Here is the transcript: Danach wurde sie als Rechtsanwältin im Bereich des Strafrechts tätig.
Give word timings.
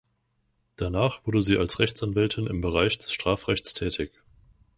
Danach 0.77 1.27
wurde 1.27 1.43
sie 1.43 1.59
als 1.59 1.77
Rechtsanwältin 1.77 2.47
im 2.47 2.59
Bereich 2.59 2.97
des 2.97 3.11
Strafrechts 3.11 3.75
tätig. 3.75 4.11